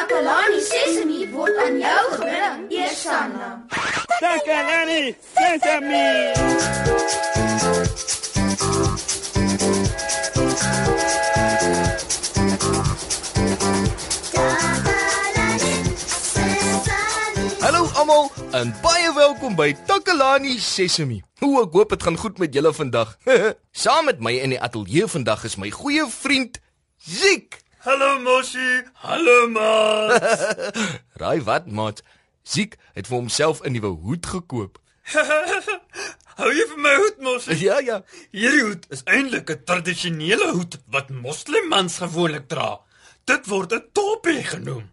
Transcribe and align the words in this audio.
Takalani 0.00 0.60
Sesemi 0.64 1.28
word 1.28 1.56
aan 1.60 1.76
jou 1.76 2.04
gebring, 2.16 2.60
Eersanna. 2.72 3.48
Takalani 4.16 5.12
Sesame. 5.36 6.32
Hallo 17.60 17.84
almal 17.92 18.32
en 18.56 18.72
baie 18.80 19.12
welkom 19.12 19.52
by 19.52 19.76
Takalani 19.84 20.56
Sesemi. 20.56 21.20
Hoe 21.44 21.60
ek 21.60 21.76
hoop 21.76 21.92
dit 21.92 22.08
gaan 22.08 22.16
goed 22.16 22.40
met 22.40 22.56
julle 22.56 22.72
vandag. 22.72 23.18
Saam 23.84 24.08
met 24.08 24.24
my 24.24 24.32
in 24.32 24.56
die 24.56 24.60
ateljee 24.60 25.12
vandag 25.12 25.44
is 25.44 25.60
my 25.60 25.68
goeie 25.68 26.08
vriend 26.08 26.56
Ziek. 26.96 27.60
Hallo 27.80 28.20
Moshi. 28.20 28.82
Hallo 28.92 29.48
maat. 29.48 30.20
Raai 31.20 31.40
wat, 31.46 31.64
maat? 31.66 32.02
Ziek 32.44 32.74
het 32.92 33.06
vir 33.08 33.16
homself 33.16 33.62
'n 33.64 33.72
nuwe 33.72 33.88
hoed 34.04 34.26
gekoop. 34.26 34.76
Hou 36.40 36.50
jy 36.52 36.66
van 36.72 36.82
my 36.84 36.92
hoed 37.00 37.22
Moshi? 37.24 37.56
Ja, 37.64 37.78
ja. 37.80 38.02
Hierdie 38.36 38.66
hoed 38.66 38.84
is 38.92 39.00
eintlik 39.08 39.48
'n 39.48 39.64
tradisionele 39.64 40.50
hoed 40.58 40.76
wat 40.92 41.08
moslimmans 41.08 41.96
gewoonlik 42.04 42.52
dra. 42.52 42.84
Dit 43.24 43.48
word 43.48 43.72
'n 43.72 43.88
topi 43.96 44.44
genoem. 44.44 44.92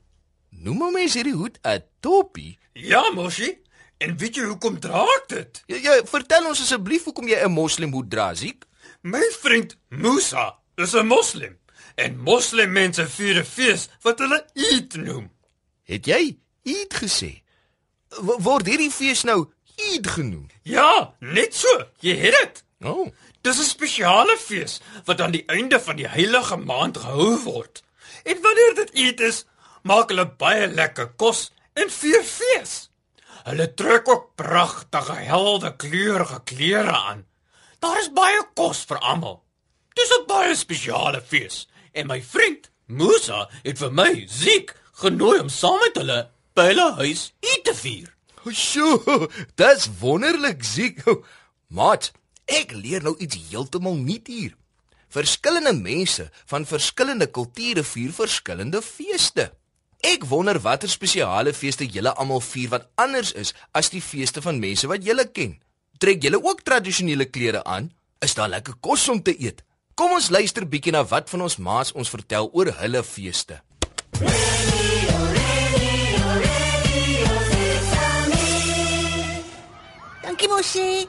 Noem 0.49 0.87
hom 0.87 0.93
mens 0.93 1.19
hierdie 1.19 1.35
hoed 1.35 1.59
'n 1.67 1.83
toppie? 1.99 2.55
Ja, 2.71 3.03
Moshi. 3.11 3.51
En 3.99 4.17
weet 4.17 4.35
jy 4.35 4.47
hoekom 4.47 4.79
dra 4.79 5.03
ek 5.19 5.27
dit? 5.27 5.63
Ja, 5.67 5.75
ja, 5.75 6.01
vertel 6.05 6.47
ons 6.47 6.63
asseblief 6.63 7.03
hoekom 7.03 7.27
jy 7.27 7.43
'n 7.43 7.51
moslimhoed 7.51 8.09
dra, 8.09 8.33
Ziek. 8.33 8.63
My 9.03 9.27
vriend 9.43 9.75
Musa 9.89 10.55
is 10.77 10.95
'n 10.95 11.07
moslim 11.07 11.59
en 11.95 12.17
moslimmense 12.17 13.07
vier 13.07 13.39
'n 13.39 13.45
fees 13.45 13.89
wat 14.01 14.19
hulle 14.19 14.45
Eid 14.53 14.95
noem. 14.95 15.31
Het 15.83 16.05
jy 16.05 16.37
Eid 16.63 16.93
gesê? 16.93 17.41
W 18.09 18.37
word 18.39 18.65
hierdie 18.65 18.91
fees 18.91 19.23
nou 19.23 19.51
Eid 19.75 20.07
genoem? 20.07 20.47
Ja, 20.63 21.13
net 21.19 21.55
so. 21.55 21.87
Jy 21.99 22.15
het 22.17 22.35
dit. 22.41 22.63
O, 22.81 22.89
oh, 22.89 23.13
Dis 23.47 23.59
'n 23.59 23.63
spesiale 23.75 24.37
fees 24.37 24.73
wat 25.05 25.21
aan 25.21 25.31
die 25.31 25.45
einde 25.45 25.79
van 25.79 25.95
die 25.95 26.07
heilige 26.07 26.57
maand 26.57 26.97
gehou 26.97 27.37
word. 27.43 27.83
En 28.23 28.41
wanneer 28.41 28.73
dit 28.75 28.91
Eid 28.93 29.19
is, 29.19 29.45
maak 29.83 30.09
hulle 30.09 30.25
baie 30.27 30.67
lekker 30.67 31.07
kos 31.15 31.51
en 31.73 31.89
vier 31.89 32.23
fees. 32.23 32.89
Hulle 33.47 33.73
trek 33.73 34.09
ook 34.09 34.35
pragtige, 34.35 35.13
helde 35.13 35.75
kleurige 35.75 36.41
klere 36.43 36.91
aan. 36.91 37.25
Daar 37.79 37.99
is 37.99 38.11
baie 38.11 38.41
kos 38.53 38.83
vir 38.89 38.99
almal. 38.99 39.43
Dis 39.97 40.11
'n 40.13 40.25
baie 40.29 40.55
spesiale 40.55 41.21
fees 41.21 41.65
en 41.91 42.05
my 42.07 42.19
vriend 42.21 42.69
Musa 42.85 43.49
het 43.63 43.79
vir 43.81 43.91
my 43.99 44.11
Ziek 44.29 44.75
genooi 45.01 45.39
om 45.39 45.49
saam 45.49 45.79
met 45.81 45.97
hulle 45.97 46.19
by 46.53 46.65
hulle 46.69 46.85
huis 47.01 47.23
Eid 47.41 47.63
te 47.65 47.73
vier. 47.73 48.13
Sjoe, 48.45 49.27
dis 49.55 49.89
wonderlik, 49.99 50.63
Ziek. 50.63 51.01
Maat, 51.67 52.11
ek 52.45 52.71
leer 52.77 53.01
nou 53.03 53.15
iets 53.17 53.41
heeltemal 53.49 53.97
nuut 53.97 54.27
hier. 54.27 54.53
Verskillende 55.09 55.73
mense 55.73 56.29
van 56.45 56.69
verskillende 56.69 57.27
kulture 57.27 57.83
vier 57.83 58.13
verskillende 58.13 58.81
feeste. 58.85 59.49
Ek 60.05 60.29
wonder 60.29 60.61
watter 60.61 60.89
spesiale 60.89 61.53
feeste 61.57 61.89
julle 61.89 62.13
almal 62.13 62.43
vier 62.53 62.69
wat 62.69 62.89
anders 62.95 63.33
is 63.33 63.55
as 63.73 63.89
die 63.89 64.01
feeste 64.01 64.45
van 64.45 64.61
mense 64.61 64.87
wat 64.87 65.03
julle 65.03 65.25
ken. 65.25 65.57
Trek 65.97 66.21
julle 66.21 66.37
ook 66.43 66.61
tradisionele 66.61 67.25
klere 67.25 67.63
aan? 67.63 67.89
Is 68.21 68.37
daar 68.37 68.53
lekker 68.53 68.77
kos 68.79 69.09
om 69.09 69.23
te 69.23 69.33
eet? 69.33 69.63
Kom 69.97 70.11
ons 70.13 70.27
luister 70.29 70.61
bietjie 70.69 70.91
na 70.93 70.99
wat 71.09 71.31
van 71.33 71.41
ons 71.41 71.55
maas 71.57 71.89
ons 71.97 72.09
vertel 72.13 72.51
oor 72.53 72.69
hulle 72.83 72.99
feeste. 73.01 73.55
Dankie 80.21 80.49
Moshi. 80.51 81.07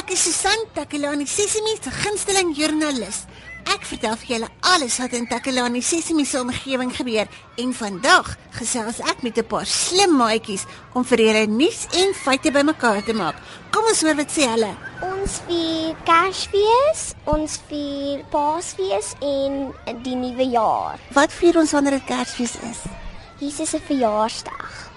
Ek 0.00 0.14
is 0.14 0.24
Susan 0.24 0.64
Takelani 0.72 1.26
Sesimi 1.28 1.76
se 1.82 1.92
gunsteling 1.92 2.54
joernalis. 2.56 3.26
Ek 3.68 3.84
vertel 3.84 4.16
vir 4.22 4.28
julle 4.34 4.48
alles 4.70 4.96
wat 5.00 5.12
in 5.16 5.26
Takelani 5.28 5.82
Sesimi 5.84 6.24
se 6.24 6.40
omgewing 6.40 6.92
gebeur 6.96 7.28
en 7.60 7.72
vandag 7.76 8.36
gesels 8.56 9.00
ek 9.00 9.22
met 9.22 9.38
'n 9.38 9.44
paar 9.44 9.66
slim 9.66 10.16
maatjies 10.16 10.64
om 10.94 11.04
vir 11.04 11.18
julle 11.18 11.46
nuus 11.46 11.86
en 11.92 12.14
feite 12.14 12.50
bymekaar 12.50 13.02
te 13.04 13.12
maak. 13.12 13.36
Kom 13.70 13.84
ons 13.84 14.02
hoor 14.02 14.16
wat 14.16 14.30
sê 14.30 14.48
hulle. 14.48 14.72
Ons 15.02 15.40
vier 15.46 15.94
Kersfees, 16.04 17.14
ons 17.24 17.60
vier 17.68 18.24
Paasfees 18.30 19.14
en 19.20 19.74
die 20.02 20.14
nuwe 20.14 20.46
jaar. 20.50 20.98
Wat 21.12 21.32
vier 21.32 21.58
ons 21.58 21.72
wanneer 21.72 21.92
dit 21.98 22.06
Kersfees 22.06 22.54
is? 22.70 22.80
Jesus 23.38 23.70
se 23.70 23.80
verjaarsdag. 23.80 24.90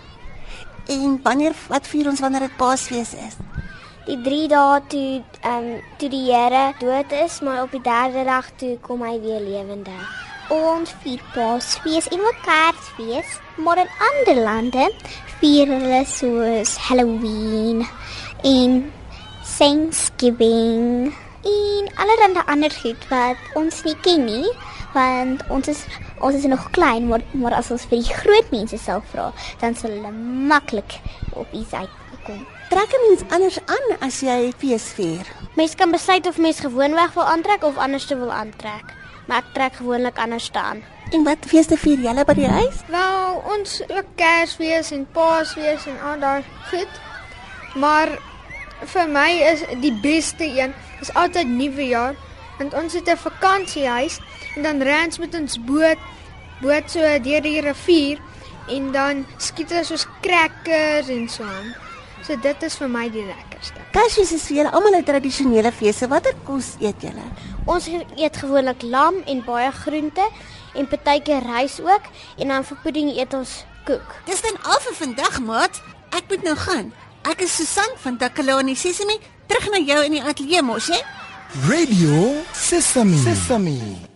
En 0.87 1.19
wanneer 1.23 1.53
wat 1.67 1.87
vier 1.87 2.07
ons 2.07 2.19
wanneer 2.19 2.39
dit 2.39 2.57
Paasfees 2.57 3.13
is? 3.13 3.35
Die 4.03 4.17
3 4.19 4.47
dae 4.51 4.79
toe 4.91 5.09
ehm 5.47 5.67
um, 5.67 5.67
toe 5.95 6.09
die 6.11 6.25
Here 6.27 6.73
dood 6.79 7.11
is, 7.15 7.37
maar 7.39 7.61
op 7.63 7.71
die 7.71 7.79
derde 7.81 8.25
dag 8.27 8.49
toe 8.59 8.73
kom 8.83 9.03
hy 9.05 9.13
weer 9.23 9.39
lewendig. 9.39 10.01
Ons 10.51 10.91
vier 11.03 11.21
Paasfees 11.31 12.09
en 12.11 12.19
ook 12.19 12.41
Kersfees, 12.43 13.37
maar 13.55 13.79
in 13.79 13.93
ander 14.07 14.41
lande 14.43 14.89
vier 15.39 15.71
hulle 15.71 16.01
soos 16.11 16.73
Halloween 16.89 17.85
en 18.43 18.75
Thanksgiving 19.53 21.13
en 21.53 21.87
allerlei 21.95 22.43
ander 22.43 22.75
goed 22.75 23.07
wat 23.07 23.55
ons 23.55 23.85
nie 23.87 23.95
ken 24.03 24.27
nie, 24.27 24.51
want 24.97 25.45
ons 25.47 25.71
is 25.71 25.85
ons 26.19 26.35
is 26.35 26.49
nog 26.51 26.67
klein, 26.75 27.07
maar 27.07 27.23
maar 27.31 27.55
as 27.61 27.71
ons 27.71 27.87
vir 27.87 28.03
die 28.03 28.19
groot 28.19 28.51
mense 28.51 28.81
sal 28.83 28.99
vra, 29.13 29.29
dan 29.63 29.79
sal 29.79 29.95
hulle 29.95 30.11
maklik 30.51 30.99
op 31.39 31.47
iets 31.55 31.71
uitkom. 31.71 32.43
Trek 32.73 32.93
'n 32.93 33.03
mens 33.07 33.23
anders 33.29 33.57
aan 33.65 33.87
as 33.99 34.19
jy 34.25 34.51
fees 34.57 34.85
vier? 34.97 35.25
Mens 35.53 35.75
kan 35.75 35.91
besluit 35.91 36.25
of 36.27 36.37
mens 36.37 36.59
gewoonweg 36.59 37.13
wil 37.13 37.23
aantrek 37.23 37.63
of 37.63 37.77
anders 37.77 38.05
te 38.05 38.15
wil 38.17 38.31
aantrek. 38.33 38.85
Maar 39.27 39.37
ek 39.37 39.53
trek 39.53 39.75
gewoonlik 39.75 40.17
anders 40.17 40.49
aan. 40.51 40.81
En 41.11 41.23
wat 41.23 41.45
feeste 41.45 41.77
vier 41.77 41.99
julle 41.99 42.25
by 42.25 42.33
die 42.33 42.47
huis? 42.47 42.81
Wel, 42.87 43.43
ons 43.55 43.81
ook 43.81 44.09
Kersfees 44.15 44.91
en 44.91 45.05
Paasfees 45.11 45.85
en 45.85 46.01
al 46.01 46.19
daai 46.19 46.43
goed. 46.71 46.93
Maar 47.75 48.09
vir 48.95 49.07
my 49.07 49.29
is 49.53 49.61
die 49.85 49.93
beste 50.01 50.49
een 50.49 50.73
is 51.01 51.13
altyd 51.13 51.47
Nuwejaar, 51.47 52.15
want 52.57 52.73
ons 52.73 52.93
het 52.93 53.09
'n 53.09 53.17
vakansiehuis 53.17 54.19
en 54.55 54.63
dan 54.63 54.81
ry 54.81 55.05
ons 55.05 55.17
met 55.17 55.35
ons 55.35 55.63
boot 55.65 56.01
boot 56.61 56.91
so 56.91 56.99
deur 57.21 57.41
die 57.41 57.61
rivier 57.61 58.17
en 58.67 58.91
dan 58.91 59.25
skiet 59.37 59.71
ons 59.71 59.87
soos 59.87 60.07
crackers 60.21 61.07
en 61.07 61.29
so 61.29 61.43
aan. 61.43 61.82
So 62.23 62.35
dit 62.39 62.63
is 62.63 62.75
vir 62.79 62.87
my 62.87 63.09
die 63.11 63.25
lekkerste. 63.27 63.81
Kersfees 63.91 64.31
is 64.31 64.45
vir 64.47 64.57
julle 64.61 64.71
almal 64.71 64.95
'n 64.95 65.03
tradisionele 65.03 65.71
fees. 65.71 65.99
Watter 66.07 66.35
kos 66.45 66.75
eet 66.79 67.01
julle? 67.01 67.25
Ons 67.65 67.87
eet 68.15 68.37
gewoonlik 68.37 68.81
lam 68.81 69.15
en 69.25 69.43
baie 69.43 69.71
groente 69.71 70.25
en 70.73 70.87
partykeer 70.87 71.43
rys 71.43 71.79
ook 71.79 72.03
en 72.37 72.47
dan 72.47 72.63
vir 72.63 72.77
pudding 72.83 73.09
eet 73.17 73.33
ons 73.33 73.65
koek. 73.85 74.07
Dis 74.25 74.41
dan 74.41 74.57
al 74.63 74.79
vir 74.79 74.95
vandag, 74.95 75.39
maat. 75.39 75.81
Ek 76.11 76.23
moet 76.29 76.43
nou 76.43 76.55
gaan. 76.55 76.93
Ek 77.23 77.41
is 77.41 77.55
Susan 77.55 77.91
van 78.03 78.17
Takalani 78.17 78.75
Sesimi, 78.75 79.19
terug 79.47 79.69
na 79.71 79.79
jou 79.79 80.03
in 80.03 80.11
die 80.11 80.23
ateljee 80.23 80.61
mos, 80.61 80.87
hè? 80.87 80.99
Radio 81.67 82.43
Sesame. 82.53 83.17
Sesame. 83.17 84.12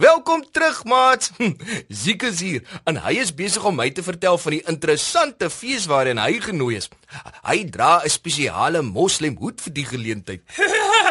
Welkom 0.00 0.46
terug, 0.50 0.84
maat. 0.88 1.26
Ziek 2.02 2.22
is 2.24 2.38
hier 2.40 2.62
en 2.88 2.96
hy 3.04 3.18
is 3.20 3.34
besig 3.36 3.64
om 3.68 3.74
my 3.76 3.90
te 3.92 4.00
vertel 4.00 4.38
van 4.40 4.54
die 4.54 4.60
interessante 4.72 5.50
fees 5.52 5.84
waarheen 5.90 6.16
hy 6.22 6.38
genooi 6.40 6.78
is. 6.78 6.86
Hy 7.44 7.58
dra 7.68 7.98
'n 8.00 8.08
spesiale 8.08 8.80
moslem 8.80 9.36
hoed 9.36 9.60
vir 9.60 9.74
die 9.76 9.84
geleentheid. 9.84 10.40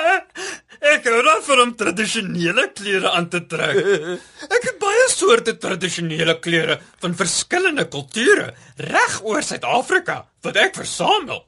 Ek 0.94 1.06
hou 1.06 1.20
daarvan 1.28 1.62
om 1.68 1.76
tradisionele 1.78 2.66
klere 2.74 3.12
aan 3.14 3.30
te 3.30 3.44
trek. 3.52 3.78
Ek 4.58 4.66
het 4.72 4.82
baie 4.82 5.06
soorte 5.14 5.54
tradisionele 5.62 6.40
klere 6.42 6.80
van 7.06 7.14
verskillende 7.14 7.86
kulture 7.94 8.56
reg 8.90 9.20
oor 9.22 9.46
Suid-Afrika 9.46 10.24
wat 10.42 10.58
ek 10.58 10.74
versamel. 10.82 11.46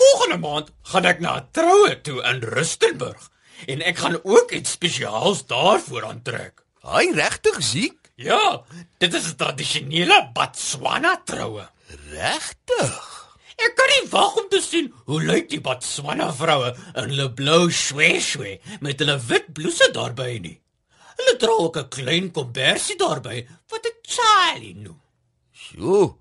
Volgende 0.00 0.40
maand 0.40 0.72
gaan 0.88 1.04
ek 1.04 1.20
na 1.20 1.36
'n 1.36 1.52
troue 1.52 2.00
toe 2.00 2.24
in 2.32 2.40
Rustenburg 2.56 3.28
en 3.68 3.84
ek 3.84 3.96
gaan 3.98 4.18
ook 4.24 4.56
iets 4.56 4.72
spesiaals 4.80 5.46
daarvoor 5.46 6.08
aantrek. 6.08 6.61
Hy 6.82 7.12
regtig 7.14 7.60
siek? 7.62 7.98
Ja, 8.18 8.64
dit 8.98 9.14
is 9.14 9.30
'n 9.30 9.36
tradisionele 9.36 10.30
Botswana 10.34 11.22
troue. 11.24 11.68
Regtig? 12.10 13.30
Ek 13.56 13.76
kan 13.76 13.88
nie 13.88 14.10
wag 14.10 14.36
om 14.36 14.48
te 14.48 14.60
sien 14.60 14.92
hoe 15.06 15.22
lyk 15.22 15.48
die 15.48 15.60
Botswana 15.60 16.32
vroue 16.32 16.74
in 16.74 17.08
hulle 17.12 17.32
blou 17.32 17.70
shweshwe 17.70 18.60
met 18.80 18.98
hulle 18.98 19.18
wit 19.28 19.52
blouse 19.54 19.90
daarbey 19.92 20.38
nie. 20.38 20.60
Hulle 21.18 21.36
dra 21.38 21.52
ook 21.52 21.76
'n 21.76 21.88
klein 21.88 22.30
kombersie 22.30 22.96
daarbey 22.96 23.46
wat 23.68 23.86
'n 23.86 23.98
chalie 24.02 24.74
noem. 24.74 25.00
Sjoe. 25.52 26.16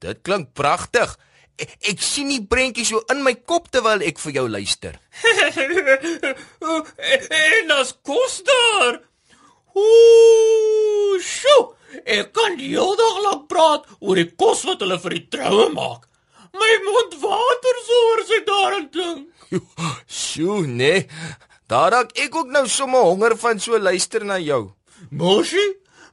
Dit 0.00 0.22
klink 0.22 0.52
pragtig. 0.52 1.16
Ek, 1.56 1.76
ek 1.80 2.02
sien 2.02 2.28
die 2.28 2.42
prentjie 2.42 2.84
so 2.84 3.04
in 3.08 3.22
my 3.22 3.34
kop 3.34 3.70
terwyl 3.70 4.02
ek 4.02 4.18
vir 4.18 4.32
jou 4.32 4.48
luister. 4.48 4.98
en 7.62 7.70
as 7.70 7.94
kos 8.02 8.42
daar. 8.42 9.11
Ooh, 9.78 11.18
sjoe. 11.20 11.72
Ek 12.02 12.32
kan 12.34 12.56
die 12.58 12.72
hele 12.72 12.96
dag 12.98 13.20
lank 13.26 13.44
praat 13.50 13.86
oor 14.00 14.18
die 14.18 14.30
kos 14.38 14.64
wat 14.68 14.82
hulle 14.84 14.98
vir 15.02 15.16
die 15.18 15.26
troue 15.32 15.68
maak. 15.74 16.08
My 16.52 16.72
mond 16.86 17.14
water 17.22 17.78
soor 17.86 18.22
as 18.24 18.32
ek 18.36 18.48
daaraan 18.48 18.88
dink. 18.92 19.28
Sjoe, 20.08 20.66
nee. 20.66 21.06
Daar 21.72 21.92
raak 21.94 22.12
ek 22.20 22.34
ook 22.36 22.50
nou 22.52 22.66
sommer 22.68 23.06
honger 23.06 23.36
van 23.40 23.60
so 23.60 23.78
luister 23.80 24.24
na 24.28 24.36
jou. 24.42 24.66
Moshi, 25.10 25.62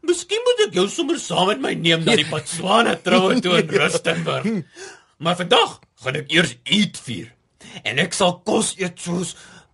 miskien 0.08 0.44
moet 0.46 0.64
ek 0.68 0.78
jou 0.80 0.86
sommer 0.92 1.20
saam 1.20 1.52
met 1.52 1.64
my 1.64 1.74
neem 1.76 2.06
na 2.08 2.16
die 2.20 2.28
Botswana 2.30 2.96
troue 3.04 3.40
toe 3.44 3.60
in 3.60 3.76
Rustenburg. 3.82 4.48
Maar 5.20 5.36
vandag 5.36 5.82
gaan 6.00 6.16
ek 6.16 6.30
eers 6.32 6.54
eet 6.64 6.96
vier. 7.04 7.34
En 7.84 8.00
ek 8.00 8.14
sal 8.16 8.38
kos 8.48 8.70
eet 8.80 9.02
soos 9.04 9.34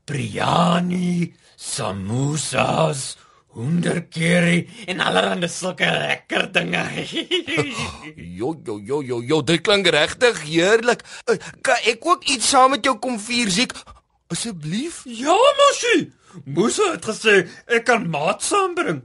biryani, 0.10 1.36
samosas, 1.54 3.12
honderkerry 3.56 4.66
en 4.92 5.00
allerlei 5.00 5.48
sulke 5.52 5.88
lekker 5.88 6.50
dinge. 6.56 6.84
Jo 8.40 8.54
jo 8.66 8.78
jo 8.84 9.02
jo 9.04 9.22
jo, 9.24 9.42
dit 9.48 9.62
klink 9.64 9.88
regtig 9.96 10.42
heerlik. 10.46 11.04
Uh, 11.30 11.38
Kan 11.66 11.80
ek 11.88 12.06
ook 12.06 12.24
iets 12.32 12.50
saam 12.52 12.76
met 12.76 12.86
jou 12.86 12.98
kom 13.00 13.20
vier, 13.20 13.50
Ziek? 13.50 13.74
Asseblief. 14.28 15.02
ja, 15.06 15.36
Moshi. 15.60 16.12
Musa 16.46 16.92
het 16.92 17.06
gesê 17.08 17.36
ek 17.72 17.86
kan 17.88 18.10
maat 18.12 18.44
saambring. 18.44 19.04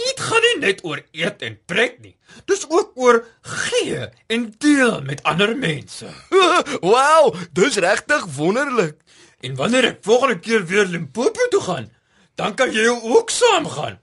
Eet 0.00 0.20
gaan 0.24 0.40
nie 0.46 0.54
net 0.62 0.80
oor 0.88 1.02
eet 1.12 1.42
en 1.44 1.58
pret 1.68 1.98
nie. 2.00 2.14
Dis 2.48 2.62
ook 2.72 2.94
oor 2.96 3.18
gee 3.44 4.06
en 4.32 4.46
deel 4.58 5.02
met 5.04 5.20
ander 5.28 5.52
mense. 5.56 6.08
Wow, 6.92 7.34
dis 7.52 7.76
regtig 7.76 8.24
wonderlik. 8.38 8.96
En 9.44 9.54
wanneer 9.58 9.90
ek 9.92 10.00
volgende 10.06 10.38
keer 10.40 10.64
weer 10.66 10.86
Limpopo 10.88 11.44
toe 11.52 11.60
gaan, 11.66 11.90
dan 12.34 12.54
kan 12.54 12.72
jy 12.72 12.88
ook 12.88 13.30
saamgaan. 13.30 13.98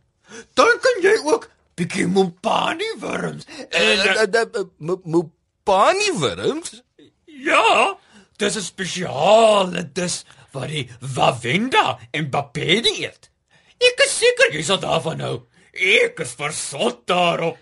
Dan 0.54 0.78
kan 0.82 1.02
jy 1.02 1.16
ook 1.24 1.50
bietjie 1.76 2.08
Mompani 2.08 2.90
wurms. 3.00 3.46
En 3.70 3.82
Eh, 3.82 4.06
uh, 4.06 4.22
eh, 4.22 4.42
eh, 4.54 4.64
Mopani 5.04 6.12
wurms? 6.20 6.82
ja, 7.26 7.98
dis 8.38 8.56
'n 8.56 8.62
spesiale 8.62 9.90
dis 9.94 10.26
wat 10.52 10.68
die 10.68 10.90
Wawenda 11.16 11.98
en 12.12 12.30
Bapedi 12.30 13.04
eet. 13.04 13.30
Ek 13.78 14.02
is 14.06 14.18
seker 14.18 14.54
jy 14.54 14.62
sal 14.64 14.80
daarvan 14.80 15.20
hou. 15.20 15.42
Ek 15.74 16.20
is 16.20 16.32
versot 16.36 17.08
daarop. 17.08 17.58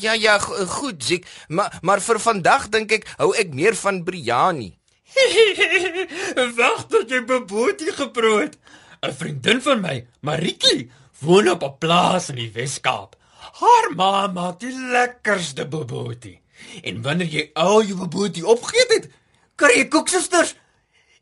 Ja 0.00 0.12
ja, 0.12 0.38
go- 0.38 0.66
goed, 0.66 1.04
Ziek, 1.04 1.26
maar 1.48 1.78
maar 1.82 2.00
vir 2.00 2.18
vandag 2.20 2.68
dink 2.68 2.92
ek 2.92 3.06
hou 3.16 3.34
ek 3.36 3.54
meer 3.54 3.74
van 3.74 4.04
biryani. 4.04 4.78
Wag 6.58 6.86
tot 6.90 7.10
jy 7.10 7.20
beboetie 7.24 7.92
het. 7.94 8.58
'n 9.04 9.12
Vriendin 9.12 9.60
van 9.62 9.80
my, 9.80 10.06
Maritjie, 10.20 10.90
woon 11.20 11.50
op 11.50 11.62
'n 11.62 11.78
plaas 11.78 12.28
in 12.28 12.36
die 12.36 12.52
Wes-Kaap. 12.52 13.16
Haar 13.60 13.94
ma 13.96 14.26
maak 14.26 14.60
die 14.60 14.72
lekkerste 14.72 15.68
beboetie. 15.68 16.40
En 16.82 17.02
wanneer 17.02 17.26
jy 17.26 17.50
al 17.54 17.82
jou 17.82 17.98
beboetie 17.98 18.46
opgeëet 18.46 18.92
het, 18.96 19.08
kry 19.54 19.72
jy 19.78 19.88
koeksusters 19.88 20.54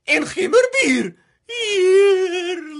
en 0.04 0.26
gemmerbier. 0.26 1.16
Heerlik. 1.46 2.72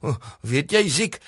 Oh, 0.00 0.16
weet 0.40 0.70
jy, 0.72 0.88
Ziek, 0.88 1.20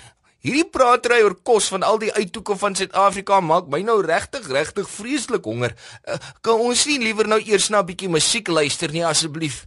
hierdie 0.44 0.69
praatry 0.69 1.22
oor 1.22 1.37
kos 1.42 1.69
van 1.72 1.82
al 1.82 1.98
die 1.98 2.12
uithoeke 2.12 2.56
van 2.56 2.75
Suid-Afrika 2.75 3.40
maak 3.40 3.69
my 3.72 3.80
nou 3.84 4.02
regtig 4.04 4.48
regtig 4.48 4.88
vreeslik 4.90 5.44
honger. 5.44 5.76
Uh, 6.08 6.16
kan 6.40 6.60
ons 6.60 6.87
nie 6.87 6.98
liewer 6.98 7.28
nou 7.28 7.40
eers 7.40 7.69
na 7.69 7.80
'n 7.82 7.87
bietjie 7.87 8.08
musiek 8.08 8.48
luister 8.48 8.90
nie 8.92 9.04
asseblief? 9.04 9.66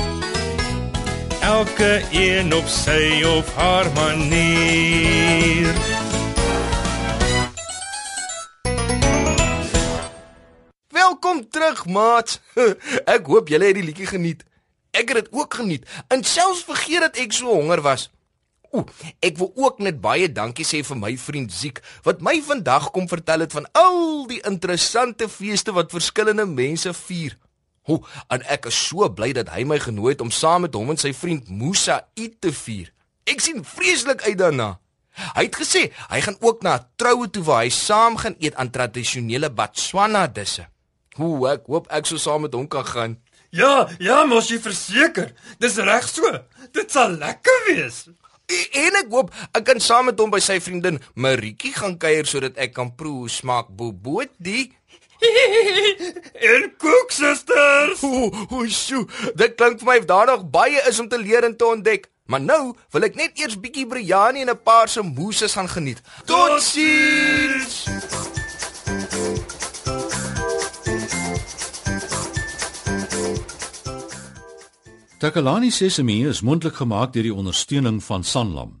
Elke 1.51 2.01
een 2.11 2.53
op 2.53 2.67
sy 2.67 3.23
of 3.27 3.55
haar 3.55 3.91
manier. 3.93 5.73
Welkom 10.87 11.49
terug, 11.49 11.85
maat. 11.85 12.41
Ek 13.15 13.27
hoop 13.27 13.51
julle 13.51 13.67
het 13.67 13.75
die 13.75 13.83
liedjie 13.83 14.07
geniet. 14.13 14.45
Ek 14.95 15.11
het 15.11 15.25
dit 15.25 15.27
ook 15.31 15.59
geniet 15.59 15.83
en 16.07 16.23
selfs 16.23 16.63
vergeet 16.63 17.03
dat 17.09 17.19
ek 17.19 17.35
so 17.35 17.51
honger 17.51 17.83
was. 17.83 18.07
Ooh, 18.71 18.87
ek 19.19 19.35
wil 19.43 19.51
ook 19.55 19.83
net 19.83 19.99
baie 19.99 20.31
dankie 20.31 20.67
sê 20.67 20.79
vir 20.87 21.03
my 21.03 21.17
vriend 21.19 21.51
Ziek 21.51 21.83
wat 22.07 22.23
my 22.23 22.37
vandag 22.47 22.93
kom 22.95 23.11
vertel 23.11 23.43
het 23.43 23.59
van 23.59 23.67
al 23.75 24.27
die 24.31 24.39
interessante 24.47 25.27
feeste 25.27 25.75
wat 25.75 25.91
verskillende 25.91 26.47
mense 26.47 26.95
vier. 27.03 27.35
Ho, 27.89 28.03
en 28.29 28.43
ek 28.45 28.67
is 28.69 28.77
so 28.87 29.07
bly 29.09 29.31
dat 29.33 29.49
hy 29.49 29.63
my 29.65 29.79
genooi 29.81 30.13
het 30.13 30.21
om 30.21 30.31
saam 30.31 30.61
met 30.67 30.75
hom 30.77 30.89
en 30.93 30.97
sy 31.01 31.13
vriend 31.17 31.49
Musa 31.49 32.01
Eid 32.15 32.37
te 32.41 32.51
vier. 32.53 32.91
Ek 33.25 33.41
sien 33.41 33.63
vreeslik 33.65 34.21
uit 34.27 34.37
daarna. 34.37 34.75
Hy 35.35 35.43
het 35.47 35.57
gesê 35.59 35.87
hy 36.09 36.19
gaan 36.21 36.37
ook 36.39 36.61
na 36.63 36.75
'n 36.77 36.85
troue 36.95 37.27
toe 37.29 37.43
waar 37.43 37.63
hy 37.63 37.69
saam 37.69 38.17
gaan 38.17 38.35
eet 38.39 38.55
aan 38.55 38.69
tradisionele 38.71 39.49
Botswana 39.49 40.27
disse. 40.27 40.67
Hoe 41.17 41.49
ek 41.49 41.65
hoop 41.67 41.87
ek 41.91 42.05
sou 42.05 42.17
saam 42.17 42.41
met 42.41 42.53
hom 42.53 42.67
kan 42.67 42.85
gaan. 42.85 43.17
Ja, 43.51 43.89
ja, 43.99 44.23
mos 44.25 44.47
jy 44.47 44.59
verseker. 44.59 45.33
Dis 45.59 45.75
reg 45.75 46.07
so. 46.07 46.23
Dit 46.71 46.91
sal 46.91 47.09
lekker 47.09 47.59
wees. 47.67 48.07
E- 48.47 48.69
En 48.87 48.95
ek 48.95 49.09
hoop 49.11 49.31
ek 49.53 49.63
kan 49.65 49.79
saam 49.79 50.05
met 50.05 50.19
hom 50.19 50.29
by 50.31 50.39
sy 50.39 50.59
vriendin 50.59 50.99
Maritjie 51.15 51.73
gaan 51.73 51.97
kuier 51.97 52.25
sodat 52.25 52.57
ek 52.57 52.73
kan 52.73 52.95
proe 52.95 53.11
hoe 53.25 53.29
smaak 53.29 53.67
bobotie. 53.69 54.71
en 56.51 56.71
kook 56.77 57.11
susters. 57.11 58.03
Ooh, 58.03 58.51
ooh, 58.51 58.67
sjoe, 58.67 59.05
dit 59.35 59.55
klink 59.55 59.79
vir 59.81 59.89
my 59.91 59.97
of 60.01 60.07
daar 60.09 60.31
nog 60.31 60.47
baie 60.49 60.81
is 60.89 60.99
om 60.99 61.09
te 61.09 61.19
leer 61.19 61.43
en 61.47 61.57
te 61.57 61.65
ontdek. 61.65 62.09
Maar 62.25 62.41
nou 62.41 62.73
wil 62.95 63.07
ek 63.07 63.17
net 63.19 63.39
eers 63.41 63.59
bietjie 63.59 63.87
biryani 63.89 64.45
en 64.45 64.53
'n 64.53 64.63
paar 64.63 64.87
se 64.89 65.01
mooses 65.01 65.53
gaan 65.53 65.69
geniet. 65.69 66.01
Totsiens. 66.25 67.85
Takalani 75.21 75.69
Sesemi 75.69 76.25
is 76.27 76.41
mondelik 76.41 76.75
gemaak 76.75 77.13
deur 77.13 77.23
die 77.23 77.33
ondersteuning 77.33 78.03
van 78.03 78.23
Sanlam. 78.23 78.80